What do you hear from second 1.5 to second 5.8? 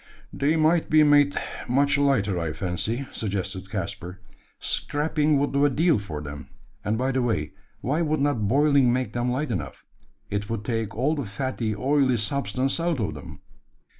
much lighter, I fancy," suggested Caspar: "scraping would do a